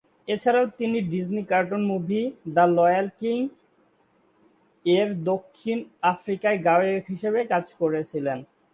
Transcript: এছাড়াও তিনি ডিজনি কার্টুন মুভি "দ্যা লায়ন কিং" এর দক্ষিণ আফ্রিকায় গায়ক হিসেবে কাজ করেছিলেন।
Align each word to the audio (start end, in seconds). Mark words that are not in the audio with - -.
এছাড়াও 0.27 0.65
তিনি 0.77 0.97
ডিজনি 1.11 1.43
কার্টুন 1.43 1.81
মুভি 1.85 2.21
"দ্যা 2.53 2.65
লায়ন 2.77 3.07
কিং" 3.19 3.37
এর 4.85 5.07
দক্ষিণ 5.23 5.77
আফ্রিকায় 6.11 6.59
গায়ক 6.67 7.03
হিসেবে 7.09 7.39
কাজ 7.45 7.65
করেছিলেন। 7.79 8.37